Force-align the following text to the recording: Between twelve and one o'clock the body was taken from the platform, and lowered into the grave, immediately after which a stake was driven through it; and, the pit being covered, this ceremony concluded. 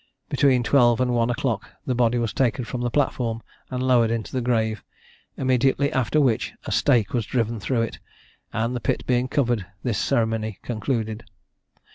Between 0.29 0.63
twelve 0.63 0.99
and 0.99 1.13
one 1.13 1.29
o'clock 1.29 1.69
the 1.85 1.93
body 1.93 2.17
was 2.17 2.33
taken 2.33 2.65
from 2.65 2.81
the 2.81 2.89
platform, 2.89 3.43
and 3.69 3.83
lowered 3.83 4.09
into 4.09 4.31
the 4.31 4.41
grave, 4.41 4.83
immediately 5.37 5.93
after 5.93 6.19
which 6.19 6.53
a 6.65 6.71
stake 6.71 7.13
was 7.13 7.23
driven 7.27 7.59
through 7.59 7.83
it; 7.83 7.99
and, 8.51 8.75
the 8.75 8.79
pit 8.79 9.05
being 9.05 9.27
covered, 9.27 9.67
this 9.83 9.99
ceremony 9.99 10.57
concluded. 10.63 11.23